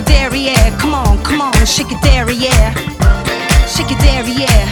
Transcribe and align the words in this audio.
Shake 0.00 0.08
it 0.08 0.14
derriere. 0.14 0.78
Come 0.78 0.94
on, 0.94 1.22
come 1.22 1.42
on, 1.42 1.52
shake 1.66 1.92
it 1.92 2.00
derriere. 2.00 2.72
Shake 3.68 3.90
it 3.90 3.98
derriere. 4.00 4.66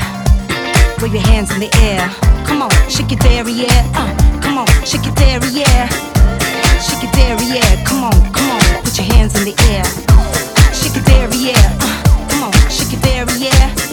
Wave 1.03 1.13
your 1.13 1.23
hands 1.23 1.51
in 1.53 1.61
the 1.61 1.69
air. 1.83 2.01
Come 2.47 2.63
on, 2.63 2.71
shake 2.89 3.13
it 3.13 3.21
derriere. 3.21 3.69
Uh, 3.93 4.09
come 4.41 4.57
on, 4.57 4.67
shake 4.87 5.07
it 5.07 5.15
derriere. 5.17 5.87
Shake 6.81 7.05
it 7.05 7.13
derriere. 7.13 7.85
Come 7.85 8.05
on, 8.05 8.33
come 8.33 8.53
on, 8.53 8.83
put 8.83 8.97
your 8.97 9.07
hands 9.13 9.37
in 9.39 9.45
the 9.45 9.55
air. 9.69 9.85
Shake 10.73 10.97
it 10.97 11.05
derriere. 11.05 11.53
Uh, 11.79 12.29
come 12.31 12.45
on, 12.45 12.53
shake 12.71 12.95
it 12.95 13.03
derriere. 13.03 13.88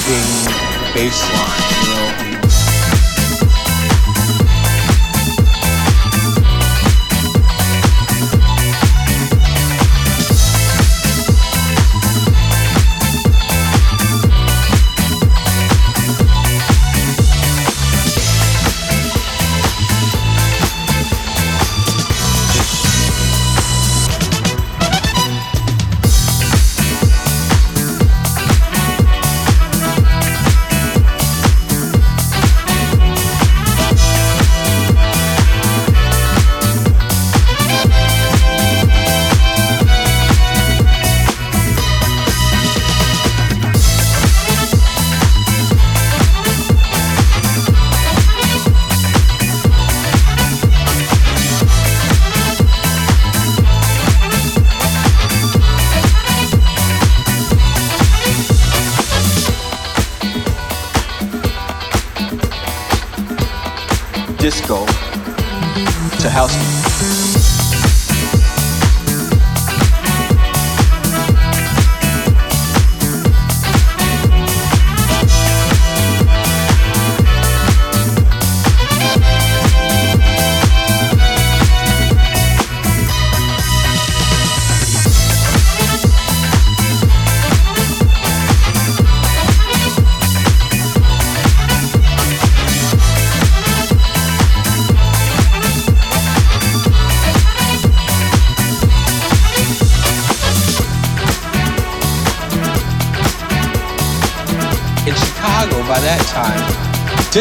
Driving 0.00 0.94
bass 0.94 1.20
line, 1.32 1.79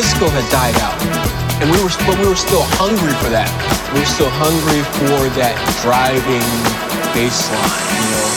disco 0.02 0.30
had 0.30 0.50
died 0.50 0.78
out, 0.80 0.96
and 1.62 1.70
we 1.70 1.76
were 1.84 1.90
but 2.08 2.18
we 2.18 2.26
were 2.26 2.34
still 2.34 2.64
hungry 2.80 3.12
for 3.22 3.28
that. 3.28 3.52
We 3.94 4.00
were 4.00 4.06
still 4.06 4.30
hungry 4.30 4.82
for 4.96 5.28
that 5.36 5.60
driving 5.84 6.40
bass 7.14 7.52
line, 7.52 8.00
you 8.00 8.12
know. 8.16 8.30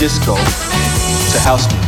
Disco 0.00 0.34
to 0.34 1.38
house 1.38 1.66
music. 1.68 1.83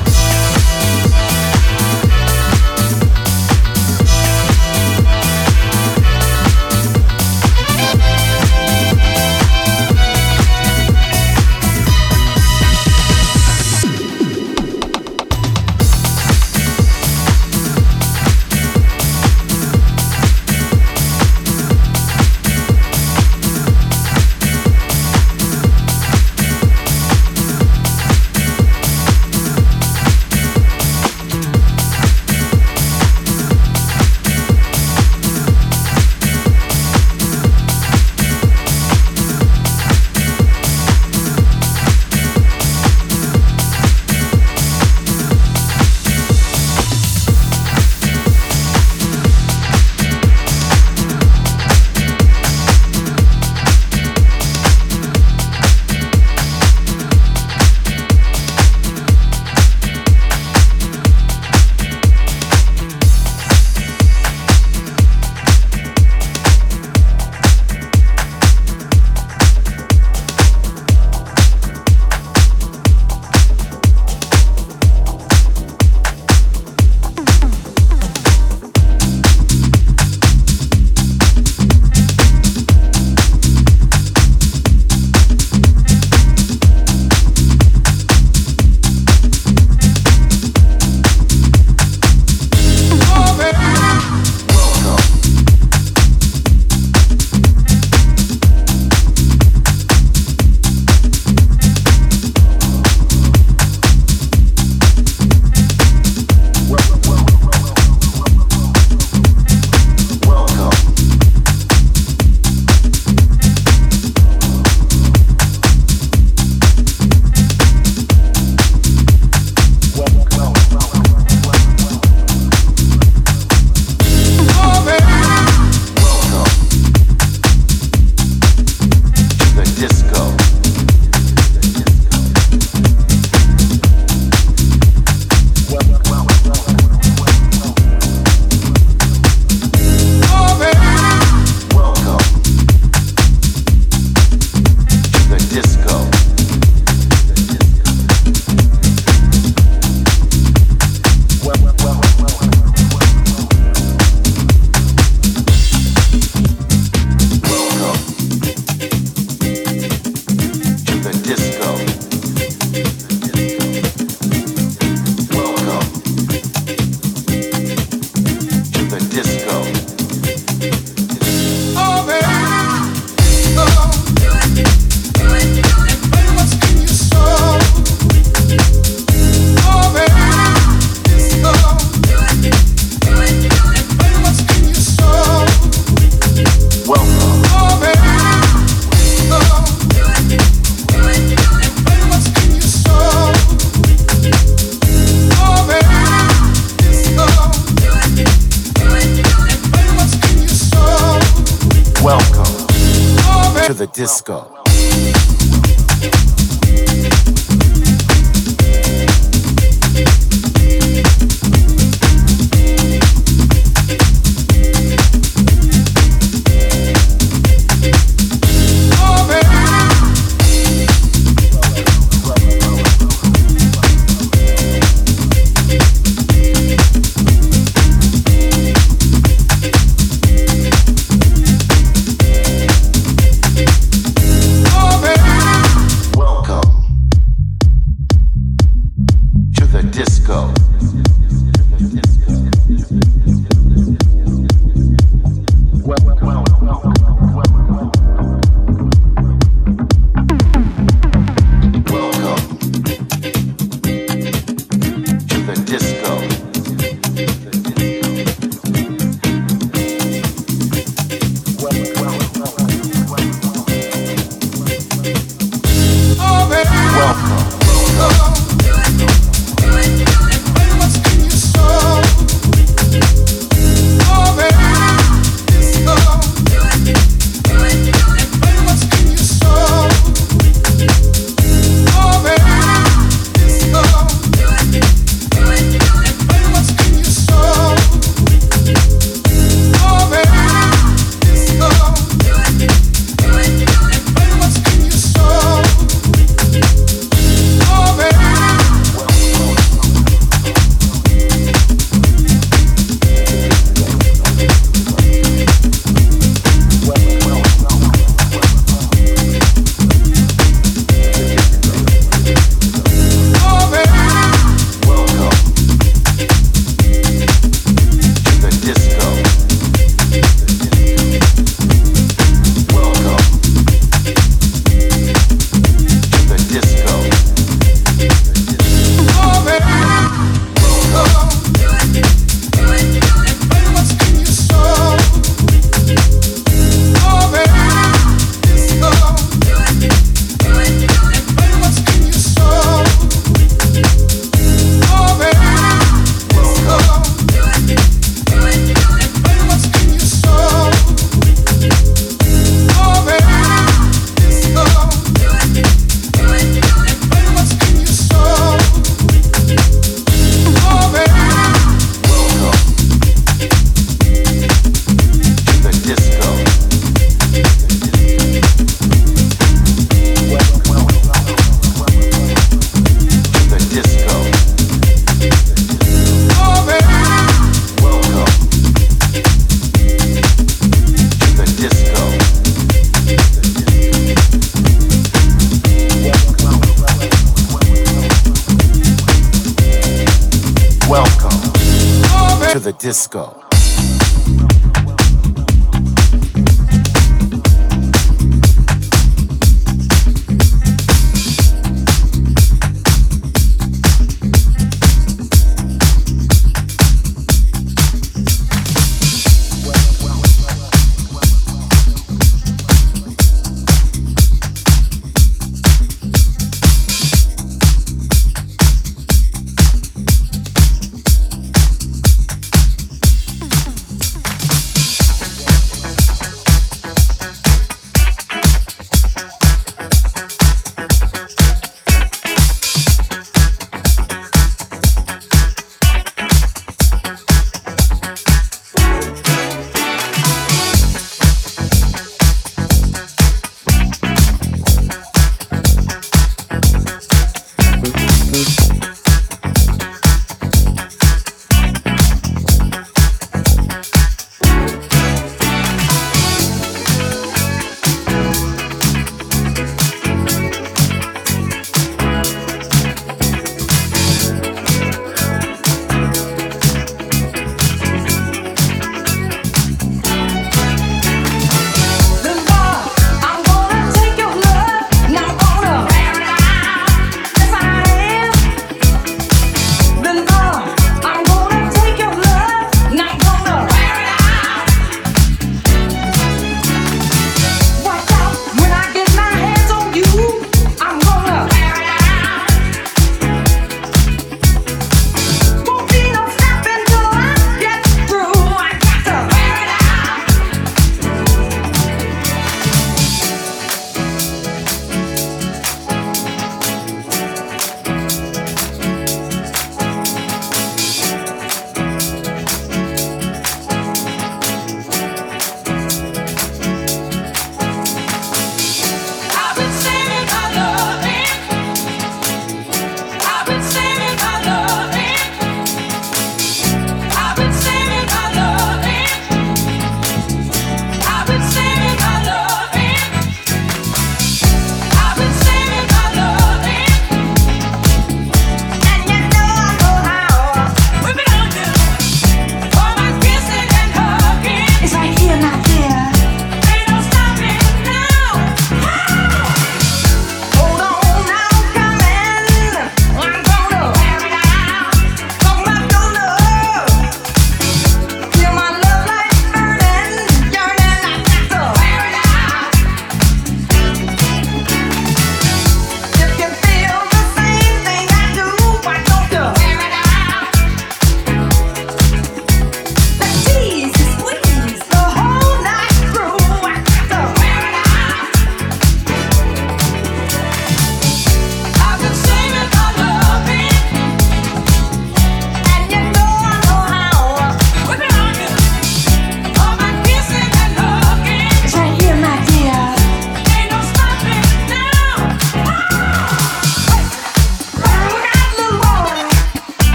To 204.07 204.46